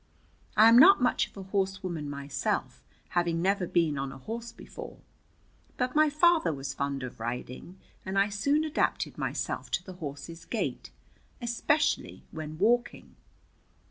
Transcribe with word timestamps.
I 0.57 0.67
am 0.67 0.79
not 0.79 0.99
much 0.99 1.27
of 1.27 1.37
a 1.37 1.43
horsewoman 1.43 2.09
myself, 2.09 2.83
having 3.09 3.39
never 3.39 3.67
been 3.67 3.99
on 3.99 4.11
a 4.11 4.17
horse 4.17 4.51
before. 4.51 4.97
But 5.77 5.93
my 5.95 6.09
father 6.09 6.51
was 6.51 6.73
fond 6.73 7.03
of 7.03 7.19
riding, 7.19 7.77
and 8.03 8.17
I 8.17 8.29
soon 8.29 8.63
adapted 8.63 9.19
myself 9.19 9.69
to 9.69 9.83
the 9.83 9.93
horse's 9.93 10.43
gait, 10.45 10.89
especially 11.39 12.23
when 12.31 12.57
walking. 12.57 13.15